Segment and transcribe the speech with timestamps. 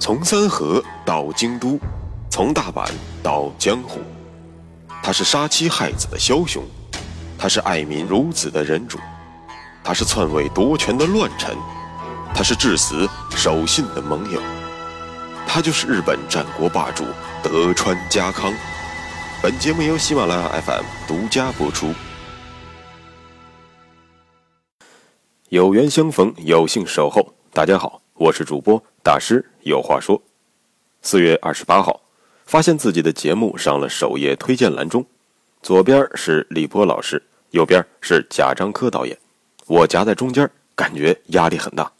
[0.00, 1.78] 从三河到京都，
[2.30, 2.90] 从大阪
[3.22, 4.00] 到江湖，
[5.02, 6.64] 他是杀妻害子的枭雄，
[7.38, 8.98] 他是爱民如子的仁主，
[9.84, 11.54] 他是篡位夺权的乱臣，
[12.34, 14.40] 他是至死守信的盟友，
[15.46, 17.04] 他就是日本战国霸主
[17.42, 18.54] 德川家康。
[19.42, 21.92] 本节目由喜马拉雅 FM 独家播出。
[25.50, 27.34] 有缘相逢，有幸守候。
[27.52, 30.22] 大家好，我是主播大师，有话说。
[31.02, 32.00] 四月二十八号，
[32.44, 35.04] 发现自己的节目上了首页推荐栏中，
[35.62, 39.16] 左边是李波老师，右边是贾樟柯导演，
[39.66, 41.90] 我夹在中间，感觉压力很大。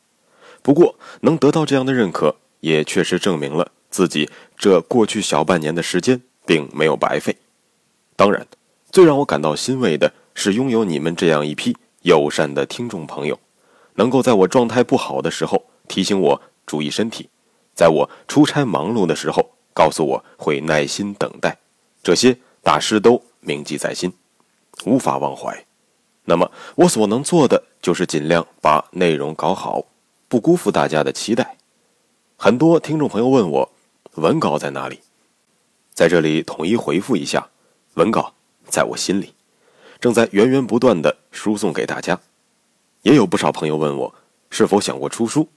[0.62, 7.36] 不过能得到这样的认可，也确实证明了自己这过去小半年的时间并没有白费。
[8.16, 8.46] 当然，
[8.92, 11.76] 最让我感到欣慰的是拥有你们这样一批。
[12.02, 13.38] 友善的听众朋友，
[13.94, 17.28] 能够在我状态不好的时候提醒我注意身体，
[17.80, 21.56] 在我出差忙碌的时候告诉我会耐心等待，
[22.02, 24.12] 这些大师都铭记在心，
[24.84, 25.64] 无法忘怀。
[26.26, 29.82] 那么我所能做的就是尽量把内容搞好，
[30.28, 31.56] 不辜负大家的期待。
[32.36, 33.72] 很多听众朋友问我，
[34.16, 35.00] 文稿在哪里？
[35.94, 37.48] 在这里统一回复一下，
[37.94, 38.34] 文稿
[38.66, 39.32] 在我心里。
[39.98, 42.20] 正在源源不断的输送给大家，
[43.00, 44.14] 也有不少朋友问我
[44.50, 45.48] 是否想过出书。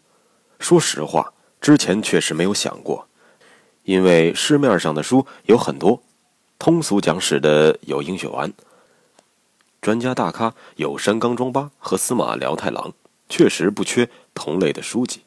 [0.60, 3.08] 说实话，之前确实没有想过，
[3.84, 6.04] 因为市面上的书有很多，
[6.60, 8.52] 通俗讲史的有英雪丸，
[9.82, 12.92] 专家大咖有山冈庄八和司马辽太郎，
[13.30, 15.22] 确实不缺同类的书籍。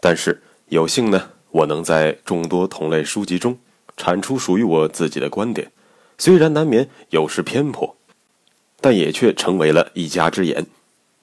[0.00, 3.56] 但是有幸呢，我能在众多同类书籍中
[3.96, 5.70] 产出属于我自己的观点，
[6.18, 7.94] 虽然难免有失偏颇。
[8.80, 10.66] 但也却成为了一家之言。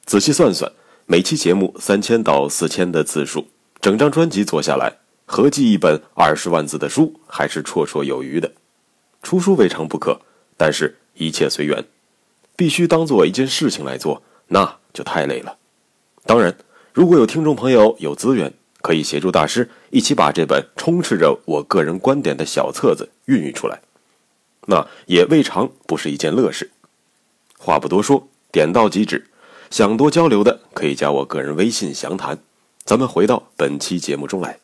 [0.06, 0.72] 仔细算算，
[1.06, 3.50] 每期节目三千到四千的字数，
[3.82, 8.52] 整张专辑做下来，合计一本二十万字的书还是绰绰有余的。
[9.24, 10.22] 出书未尝不可，
[10.56, 11.84] 但是一切随缘，
[12.56, 15.58] 必须当做一件事情来做，那就太累了。
[16.28, 16.56] 当然，
[16.94, 18.54] 如果有听众朋友有资源，
[18.84, 23.82] 可以协助大师一起把这本充斥着我个人观点的小册子孕育出来，
[24.68, 26.70] 那也未尝不是一件乐事。
[27.58, 29.26] 话不多说，点到即止。
[29.72, 32.38] 想多交流的可以加我个人微信详谈。
[32.92, 34.60] 咱们回到本期节目中来。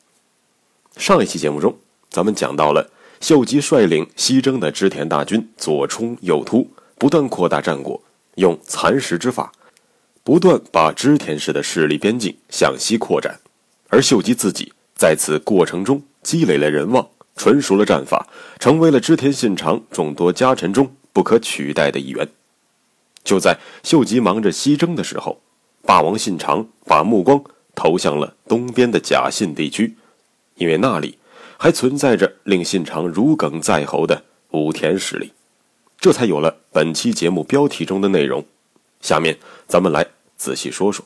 [0.98, 1.78] 上一期节目中，
[2.10, 8.04] 咱们讲到了秀吉率领西征的织田大军左冲右突，不断扩大战果，
[8.36, 9.54] 用蚕食之法，
[10.26, 13.40] 不断把织田氏的势力边境向西扩展。
[13.88, 17.08] 而秀吉自己在此过程中积累了人望，
[17.38, 18.28] 纯熟了战法，
[18.60, 22.28] 成为了织田信长众多家臣中不可取代的一员。
[23.24, 25.42] 就在秀吉忙着西征的时候，
[25.84, 27.42] 霸王信长把目光
[27.78, 29.96] 投向了东边的甲信地区，
[30.56, 31.20] 因为那里
[31.58, 35.32] 还存在着令信长如鲠在喉的武田势力，
[36.00, 38.44] 这才有了本期节目标题中的内容。
[39.00, 41.06] 下面咱们来仔细说说。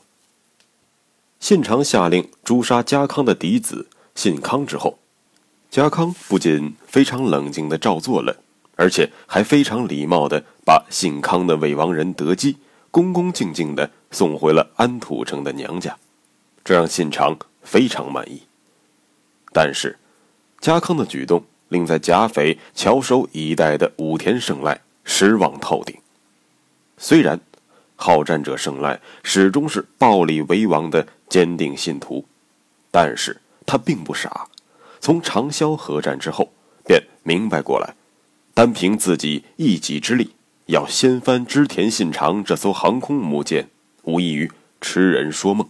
[1.38, 4.98] 信长下令诛杀家康的嫡子信康之后，
[5.70, 8.38] 家康不仅非常冷静地照做了。
[8.74, 12.56] 而且还非常礼貌地把信康的未亡人德基
[12.90, 15.96] 恭恭敬敬地送回了安土城的娘家，
[16.64, 18.42] 这让信长非常满意。
[19.52, 19.98] 但是，
[20.60, 25.96] 家康的举动令在甲斐翘首以待的武田胜赖失望透顶。
[26.96, 27.40] 虽然
[27.96, 32.24] 好战者胜赖始终是暴力为王的坚定信徒，
[32.90, 34.46] 但是他并不傻，
[35.00, 36.52] 从长萧合战之后
[36.86, 37.94] 便明白过来。
[38.54, 40.34] 单凭自己一己之力，
[40.66, 43.68] 要掀翻织田信长这艘航空母舰，
[44.02, 45.68] 无异于痴人说梦。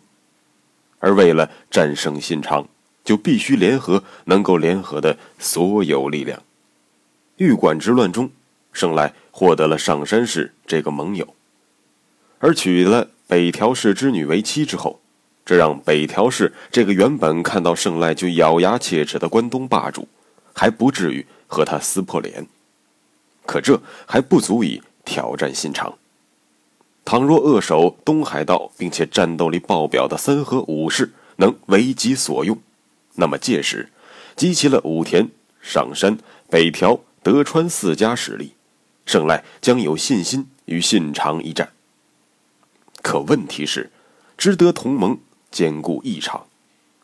[1.02, 2.68] 而为了战胜信长，
[3.04, 6.40] 就必须联合能够联合的所有力量。
[7.38, 8.30] 玉馆之乱中，
[8.72, 11.34] 胜赖获得了上山氏这个盟友，
[12.38, 15.00] 而娶了北条氏之女为妻之后，
[15.44, 20.06] 这让北条氏这个原本看到胜赖就咬牙切齿的关东霸主，
[20.54, 22.46] 还不至于和他撕破脸。
[23.44, 25.98] 可这还不足以挑战信长。
[27.04, 32.58] 倘若扼守东海道，并且战斗力爆表的三河武士能为己所用，
[33.14, 33.90] 那么届时
[34.36, 35.28] 集齐了武田、
[35.60, 36.18] 上山、
[36.48, 38.54] 北条、德川四家实力，
[39.04, 41.72] 胜赖将有信心与信长一战。
[43.02, 43.90] 可问题是，
[44.38, 45.18] 值得同盟
[45.50, 46.46] 兼顾一场，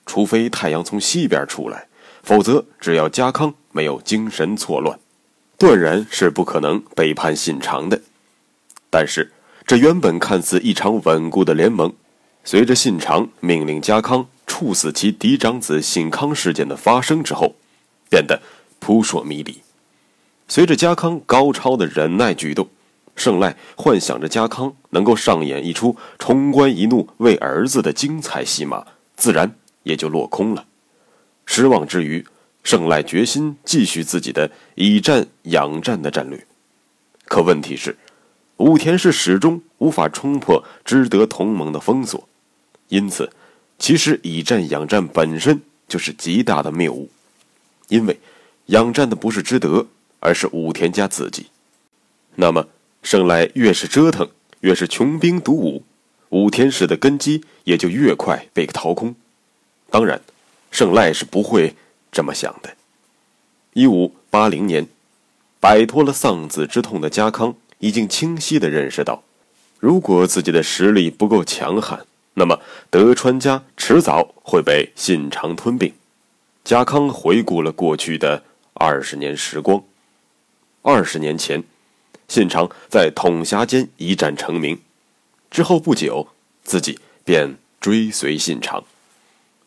[0.07, 1.89] 除非太阳从西边出来，
[2.23, 4.99] 否则只要家康没有精神错乱。
[5.59, 8.01] 断然是不可能背叛信长的，
[8.89, 9.33] 但是
[9.69, 11.93] 这原本看似一场稳固的联盟，
[12.43, 17.55] 随着信长命令家康处死其嫡长子信康事件的发生之后，
[18.09, 18.41] 变得
[18.79, 19.61] 扑朔迷离。
[20.49, 22.67] 随着家康高超的忍耐举动，
[23.15, 28.87] 胜赖幻想着家康能够上演一出冲冠一怒为儿子的精彩戏码，
[29.17, 30.65] 自然也就落空了。
[31.45, 32.25] 失望之余，
[32.65, 36.47] 胜赖决心继续自己的以战养战的战略。
[37.27, 37.95] 可问题是，
[38.59, 42.29] 武田氏始终无法冲破知德同盟的封锁，
[42.89, 43.33] 因此，
[43.79, 47.11] 其实以战养战本身就是极大的谬误，
[47.89, 48.21] 因为
[48.67, 49.87] 养战的不是知德。
[50.21, 51.47] 而是武田家自己，
[52.35, 52.67] 那么
[53.05, 54.29] 胜赖越是折腾，
[54.63, 55.85] 越是穷兵黩武，
[56.31, 59.15] 武田氏的根基也就越快被掏空。
[59.91, 60.21] 当然，
[60.73, 61.77] 胜赖是不会
[62.11, 62.75] 这么想的。
[63.75, 64.89] 一五八零年，
[65.61, 69.23] 摆脱了丧子之痛的家康已经清晰地认识到，
[69.79, 72.61] 如果自己的实力不够强悍，那么
[72.91, 75.93] 德川家迟早会被信长吞并。
[76.65, 78.43] 家康回顾了过去的
[78.75, 79.83] 二十年时光。
[80.83, 81.65] 二十年前，
[82.29, 84.79] 信长在统辖间一战成名，
[85.51, 86.29] 之后不久，
[86.63, 88.85] 自己便追随信长。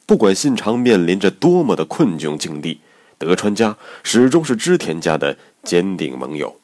[0.05, 2.79] 不管信长面临着多么的困窘境地，
[3.17, 6.60] 德川家始终是织田家的坚定盟友。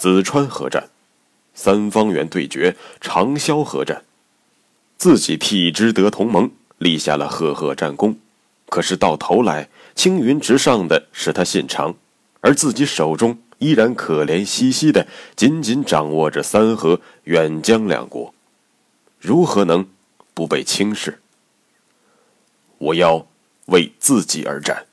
[0.00, 0.88] 子川合战，
[1.52, 4.02] 三方原对决，长萧合战，
[4.96, 8.16] 自己替之德同盟立下了赫赫战功，
[8.70, 11.94] 可是到头来，青云直上的是他信长。
[12.40, 15.06] 而自己手中依然可怜兮兮的
[15.36, 18.32] 紧紧掌握着三河、远江两国，
[19.18, 19.86] 如何能
[20.32, 21.20] 不被轻视？
[22.78, 23.26] 我要
[23.66, 24.86] 为自己而战。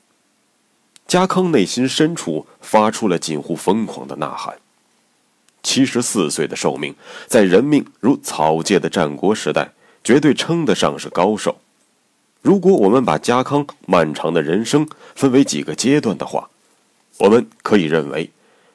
[1.06, 4.58] 家康内心深处发出了近乎疯狂的呐喊。
[5.62, 6.94] 七十四岁的寿命，
[7.26, 9.72] 在人命如草芥的战国时代，
[10.02, 11.60] 绝对称得上是高寿。
[12.40, 16.48] 如果我们把家康漫长的人生分为几个阶段的话，
[17.18, 18.30] 我们可以认为，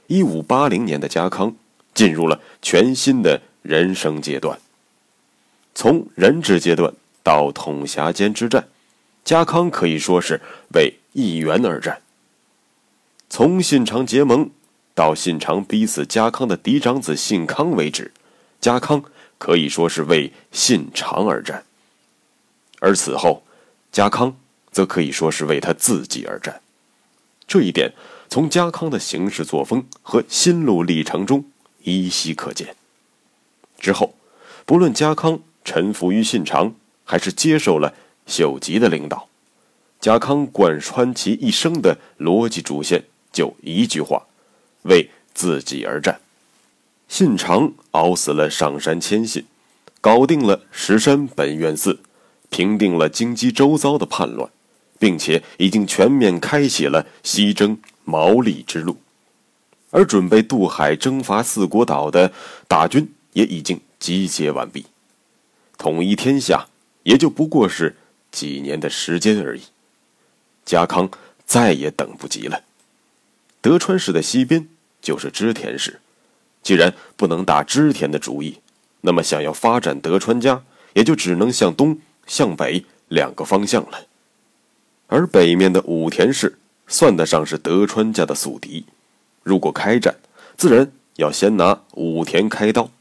[0.08, 1.56] 一五八零年的家康
[1.94, 4.60] 进入了全新的人生阶段。
[5.74, 6.94] 从人质阶段
[7.24, 8.68] 到统辖间之战，
[9.24, 10.42] 家康可以说是
[10.76, 12.02] 为一元而战。
[13.30, 14.52] 从信长结盟
[14.96, 18.12] 到信长逼死家康的嫡长子信康为止，
[18.62, 19.04] 家康
[19.38, 21.66] 可以说是为信长而战。
[22.80, 23.44] 而此后，
[23.92, 24.38] 家康
[24.72, 26.62] 则可以说是为他自己而战。
[27.48, 27.94] 这一点。
[28.30, 31.46] 从家康的行事作风和心路历程中
[31.84, 32.76] 依稀可见。
[33.78, 34.16] 之后，
[34.66, 36.74] 不论家康臣服于信长，
[37.04, 37.94] 还是接受了
[38.26, 39.28] 秀吉的领导，
[40.00, 44.26] 家康贯穿其一生的逻辑主线就一句话：
[44.84, 46.22] 为自己而战。
[47.08, 49.46] 信长熬死了上山谦信，
[50.00, 52.00] 搞定了石山本愿寺，
[52.50, 54.50] 平定了京畿周遭的叛乱，
[54.98, 57.78] 并且已经全面开启了西征。
[58.06, 58.98] 毛利之路，
[59.92, 62.34] 而准备渡海征伐四国岛的
[62.68, 64.88] 大军也已经集结完毕，
[65.78, 66.68] 统一天下
[67.04, 67.96] 也就不过是
[68.30, 69.62] 几年的时间而已。
[70.66, 71.10] 家康
[71.46, 72.64] 再也等不及了。
[73.62, 74.68] 德川氏的西边
[75.04, 76.00] 就是织田氏，
[76.64, 78.58] 既然不能打织田的主意，
[79.02, 80.64] 那么想要发展德川家，
[80.94, 84.08] 也就只能向东、向北两个方向了。
[85.06, 86.58] 而北面的武田氏。
[86.86, 88.86] 算得上是德川家的宿敌，
[89.42, 90.16] 如果开战，
[90.58, 92.92] 自然要先拿武田开刀。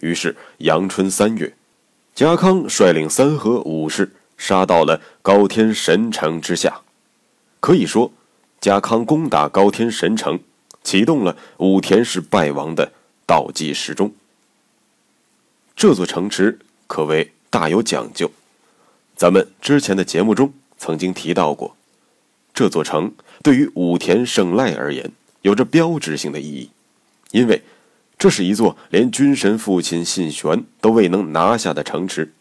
[0.00, 1.54] 于是阳春三月，
[2.14, 6.82] 家康率领三河武士杀到了高天神城之下。
[7.58, 8.12] 可以说，
[8.60, 10.38] 家康攻打高天神城，
[10.82, 12.92] 启动了武田氏败亡的
[13.26, 14.12] 倒计时钟。
[15.76, 18.30] 这座城池可谓大有讲究，
[19.16, 21.76] 咱们之前的节目中曾经提到过。
[22.52, 25.10] 这座城对于武田胜赖而言
[25.42, 26.70] 有着标志性的意义，
[27.30, 27.62] 因为
[28.18, 32.32] 这是一座连军神父亲信玄都未能拿下的城池，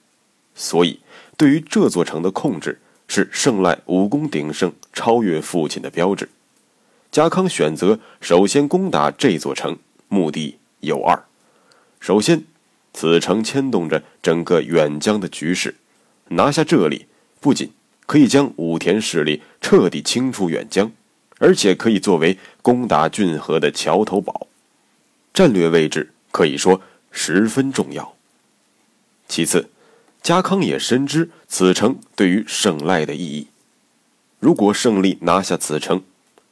[0.56, 1.00] 所以
[1.38, 6.28] 对于这座城的控制是胜赖武功鼎盛、超越父亲的标志。
[7.12, 11.24] 家康选择首先攻打这座城，目的有二：
[12.00, 12.44] 首先，
[12.94, 15.76] 此城牵动着整个远江的局势，
[16.30, 17.08] 拿下这里
[17.40, 17.72] 不仅。
[18.06, 20.92] 可以将武田势力彻底清除远江，
[21.38, 24.48] 而且可以作为攻打浚河的桥头堡，
[25.32, 28.16] 战略位置可以说十分重要。
[29.28, 29.70] 其次，
[30.24, 33.46] 家康也深知此城对于胜赖的意义。
[34.40, 36.02] 如果胜利拿下此城，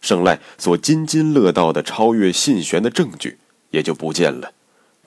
[0.01, 3.37] 胜赖所津津乐道的超越信玄的证据
[3.71, 4.51] 也就不见了，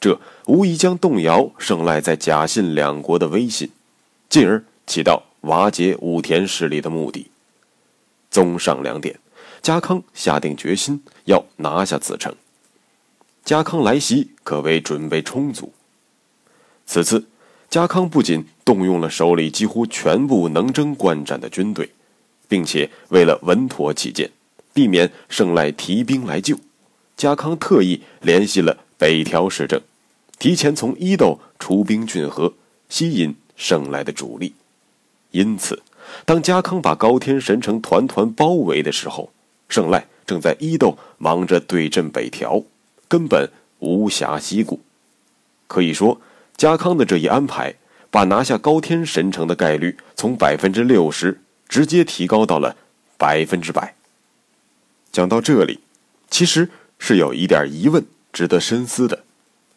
[0.01, 3.71] 这无疑将动摇胜赖在假信两国的威信，
[4.29, 5.23] 进而起到。
[5.45, 7.31] 瓦解武田势力的目的。
[8.31, 9.19] 综上两点，
[9.63, 12.35] 家康下定决心要拿下此城。
[13.43, 15.73] 家康来袭可谓准备充足。
[16.85, 17.25] 此次，
[17.71, 21.91] 家康不仅动用了手里几乎全部能征惯战的军队，
[22.47, 24.31] 并且为了稳妥起见，
[24.73, 26.57] 避免胜赖提兵来救，
[27.17, 29.81] 家康特意联系了北条氏政，
[30.39, 32.55] 提前从伊豆出兵浚河，
[32.89, 34.55] 吸引胜赖的主力。
[35.33, 35.83] 因此，
[36.25, 39.31] 当家康把高天神城团团包围的时候，
[39.69, 42.63] 胜赖正在伊豆忙着对阵北条。
[43.09, 43.51] 根本
[43.81, 44.81] 无暇西顾，
[45.67, 46.21] 可以说，
[46.57, 47.75] 家康的这一安排，
[48.11, 52.77] 把拿下高天神城的概率从百分之六十直接提高到了
[53.19, 53.95] 百分之百。
[55.13, 55.81] 讲到这里，
[56.31, 59.25] 其实是有一点疑问值得深思的，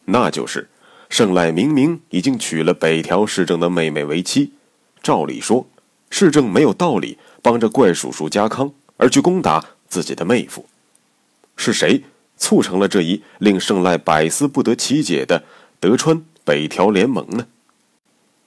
[0.06, 0.70] 那就是
[1.10, 4.54] 胜赖明明已经娶了北条氏政的妹妹为妻，
[5.02, 5.68] 照理说，
[6.10, 10.66] 市政没有道理帮着怪叔叔家康而去攻打自己的妹夫，
[11.56, 12.04] 是谁？
[12.36, 15.44] 促成了这一令胜赖百思不得其解的
[15.80, 17.48] 德川北条联盟呢？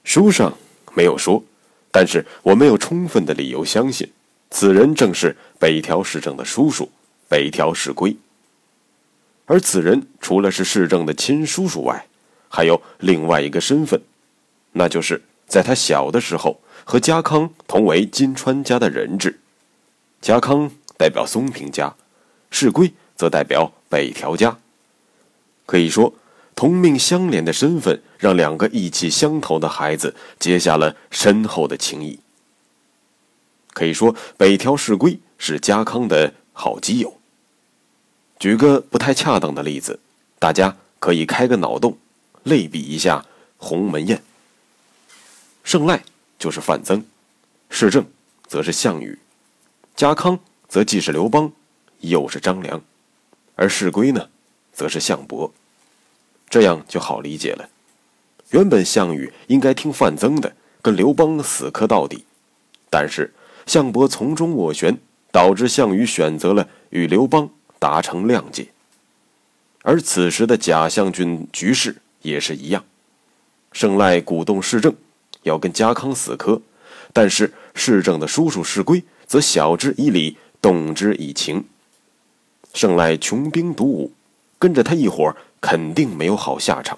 [0.03, 0.55] 书上
[0.93, 1.43] 没有说，
[1.89, 4.11] 但是我没有充分的理由相信，
[4.49, 6.89] 此人正是北条氏政的叔叔
[7.27, 8.15] 北条氏规。
[9.45, 12.07] 而此人除了是氏政的亲叔叔外，
[12.49, 14.01] 还有另外一个身份，
[14.73, 19.39] 那就是在他小的时候和家康同为金川家的人质。
[20.21, 21.95] 家康代表松平家，
[22.51, 23.73] 氏规则代表。
[23.89, 24.57] 北条家，
[25.65, 26.13] 可以说
[26.57, 32.19] 同命相连的身份，让两个意气相投的孩子结下了深厚的情谊。
[33.77, 37.19] 可以说，北条氏规是家康的好基友。
[38.39, 39.99] 举个不太恰当的例子，
[40.39, 41.95] 大家可以开个脑洞，
[42.41, 43.23] 类比一下
[43.59, 44.23] 鸿门宴。
[45.63, 46.03] 胜赖
[46.39, 47.05] 就是范增，
[47.69, 48.03] 市政
[48.47, 49.19] 则是项羽，
[49.95, 51.51] 家康则既是刘邦，
[51.99, 52.81] 又是张良。
[53.53, 54.27] 而世归呢，
[54.73, 55.53] 则是项伯，
[56.49, 57.69] 这样就好理解了。
[58.49, 62.25] 原本项羽应该听范增的，跟刘邦死磕到底，
[62.89, 63.31] 但是
[63.67, 64.97] 项伯从中斡旋，
[65.31, 68.69] 导致项羽选择了与刘邦达成谅解。
[69.83, 72.83] 而此时的假象军局势也是一样，
[73.73, 74.95] 胜赖鼓动市政
[75.43, 76.61] 要跟家康死磕，
[77.13, 81.65] 但是市政的叔叔世归则晓之以理，动之以情。
[82.73, 84.11] 胜赖穷兵黩武，
[84.57, 86.97] 跟着他一伙肯定没有好下场。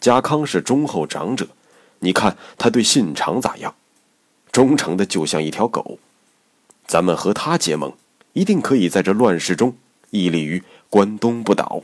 [0.00, 1.46] 家康是忠厚长者，
[2.00, 3.74] 你看他对信长咋样？
[4.56, 5.98] 忠诚的就像一条狗。
[6.86, 7.92] 咱们和他结盟，
[8.32, 9.76] 一定可以在这乱世中
[10.12, 11.82] 屹立于关东不倒。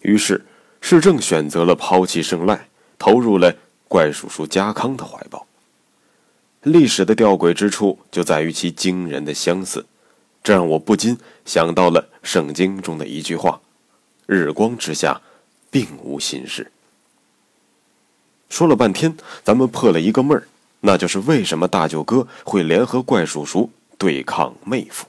[0.00, 0.44] 于是，
[0.80, 2.66] 市正选择了抛弃胜赖，
[2.98, 3.54] 投入了
[3.86, 5.46] 怪叔叔家康的怀抱。
[6.62, 9.86] 历史的吊诡之处就在于其惊人的相似。
[10.42, 13.60] 这让我不禁想到了圣经中的一句话
[14.26, 15.20] ：“日光之下，
[15.70, 16.72] 并无新事。”
[18.50, 20.48] 说了半天，咱们破了一个闷儿，
[20.86, 25.08] 那就是为什么大舅哥会联合怪叔叔对抗妹夫。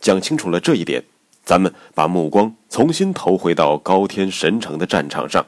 [0.00, 1.02] 讲清楚了这一点，
[1.44, 5.44] 咱们把目光重新投回到高天神城的战场上。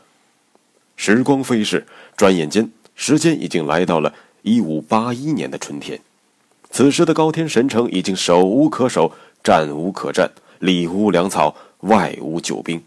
[0.97, 6.01] 时光飞逝，转眼间，时间已经来到了一五八一年的春天。
[6.71, 9.13] 此时的高天神城已经守无可守，
[9.45, 10.29] 战无可战，
[10.59, 12.83] 里无粮草，外无救兵。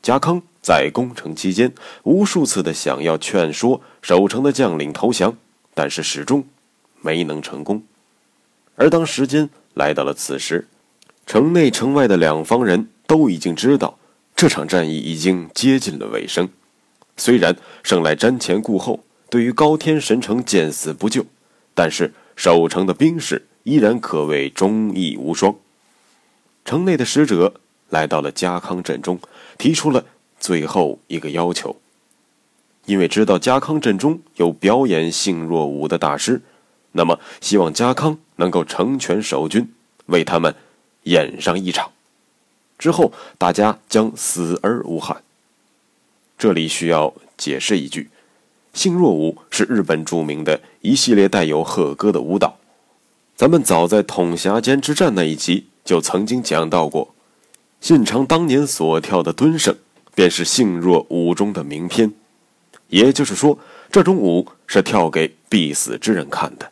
[0.00, 5.36] 贾康在攻城期间，无数次的想要劝说守城的将领投降，
[5.76, 6.42] 但是始终
[7.00, 7.84] 没能成功。
[8.74, 10.66] 而当时间来到了此时，
[11.26, 13.98] 城内城外的两方人都已经知道
[14.34, 16.48] 这场战役已经接近了尾声。
[17.16, 21.24] 虽然胜赖瞻前顾后，对于高天神城见死不救，
[21.74, 22.12] 但是。
[22.38, 25.56] 守城的兵士依然可谓忠义无双。
[26.66, 27.54] 城内的使者
[27.88, 29.18] 来到了家康阵中，
[29.56, 30.04] 提出了
[30.38, 31.80] 最后一个要求。
[32.86, 36.40] 因为知道家康阵中有表演性若舞的大师，
[36.92, 39.68] 那么希望家康能够成全守军，
[40.06, 40.54] 为他们
[41.02, 41.90] 演上一场，
[42.78, 45.22] 之后大家将死而无憾。
[46.38, 48.08] 这里需要解释一句。
[48.72, 52.58] 性若舞是日本著名的一系列带有贺歌的舞蹈，
[53.34, 57.14] 咱们早在统辖间之战那一集就曾经讲到过。
[57.80, 59.74] 信长当年所跳的蹲胜，
[60.14, 62.12] 便是性若舞中的名篇。
[62.88, 63.58] 也就是说，
[63.90, 66.70] 这种舞是跳给必死之人看的。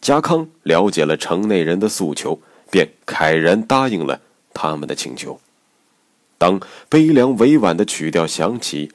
[0.00, 4.20] 家康了解了城内人的诉求，便慨然答应了
[4.52, 5.40] 他们的请求。
[6.38, 8.90] 当悲凉委婉的曲调响起。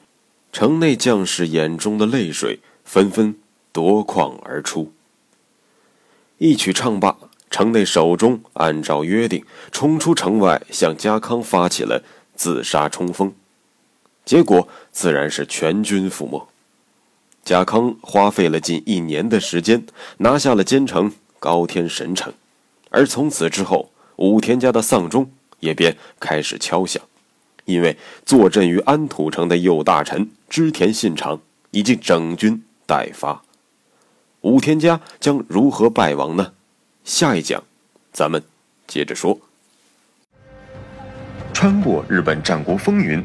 [0.50, 3.36] 城内将士眼中的泪水纷纷
[3.70, 4.92] 夺眶而出。
[6.38, 7.16] 一曲唱罢，
[7.50, 12.02] 城内守中按照约定冲出城外，向家康发起了
[12.34, 13.34] 自杀冲锋，
[14.28, 16.46] 结果自然是全军覆没。
[17.46, 19.86] 贾康花费了近一年的时间，
[20.18, 22.30] 拿下了坚城高天神城，
[22.90, 25.30] 而从此之后，武田家的丧钟
[25.60, 27.02] 也便开始敲响，
[27.64, 33.42] 因为坐镇于安土城的右大臣织田信长已经整军待发。
[34.42, 36.52] 武田家将如何败亡呢？
[37.02, 37.64] 下一讲，
[38.12, 38.42] 咱们
[38.86, 39.40] 接着说。
[41.54, 43.24] 穿过日本战国风云，